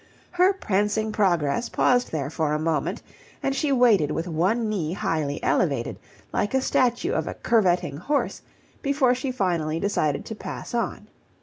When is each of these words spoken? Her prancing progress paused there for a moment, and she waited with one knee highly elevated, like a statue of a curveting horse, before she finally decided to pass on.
Her 0.31 0.51
prancing 0.53 1.11
progress 1.11 1.69
paused 1.69 2.11
there 2.11 2.31
for 2.31 2.53
a 2.53 2.59
moment, 2.59 3.03
and 3.43 3.53
she 3.55 3.71
waited 3.71 4.09
with 4.09 4.27
one 4.27 4.67
knee 4.67 4.93
highly 4.93 5.37
elevated, 5.43 5.99
like 6.33 6.55
a 6.55 6.61
statue 6.61 7.11
of 7.11 7.27
a 7.27 7.35
curveting 7.35 7.99
horse, 7.99 8.41
before 8.81 9.13
she 9.13 9.31
finally 9.31 9.79
decided 9.79 10.25
to 10.25 10.33
pass 10.33 10.73
on. 10.73 11.05